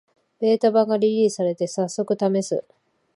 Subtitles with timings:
[0.39, 2.63] ベータ版がリリースされて、さっそくためす